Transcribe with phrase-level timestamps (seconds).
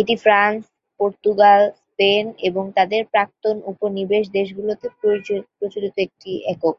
[0.00, 0.60] এটি France,
[1.00, 4.86] Portugal, Spain এবং তাদের প্রাক্তন উপনিবেশ দেশগুলোতে
[5.58, 6.76] প্রচলিত একটি একক।